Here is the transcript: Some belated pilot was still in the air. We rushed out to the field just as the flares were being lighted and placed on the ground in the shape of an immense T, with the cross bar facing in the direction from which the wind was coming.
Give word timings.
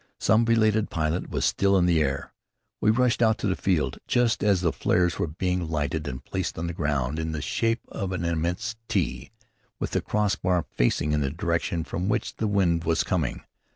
Some 0.17 0.45
belated 0.45 0.89
pilot 0.89 1.29
was 1.29 1.45
still 1.45 1.77
in 1.77 1.85
the 1.85 2.01
air. 2.01 2.33
We 2.79 2.89
rushed 2.89 3.21
out 3.21 3.37
to 3.37 3.45
the 3.47 3.55
field 3.55 3.99
just 4.07 4.43
as 4.43 4.61
the 4.61 4.73
flares 4.73 5.19
were 5.19 5.27
being 5.27 5.69
lighted 5.69 6.07
and 6.07 6.25
placed 6.25 6.57
on 6.57 6.65
the 6.65 6.73
ground 6.73 7.19
in 7.19 7.33
the 7.33 7.39
shape 7.43 7.81
of 7.87 8.11
an 8.11 8.25
immense 8.25 8.75
T, 8.87 9.29
with 9.77 9.91
the 9.91 10.01
cross 10.01 10.35
bar 10.35 10.65
facing 10.73 11.11
in 11.11 11.21
the 11.21 11.29
direction 11.29 11.83
from 11.83 12.09
which 12.09 12.37
the 12.37 12.47
wind 12.47 12.83
was 12.83 13.03
coming. 13.03 13.43